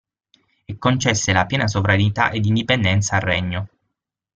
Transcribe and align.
E 0.65 0.79
concesse 0.79 1.31
la 1.31 1.45
piena 1.45 1.67
sovranità 1.67 2.31
ed 2.31 2.45
indipendenza 2.45 3.17
al 3.17 3.21
Regno. 3.21 3.69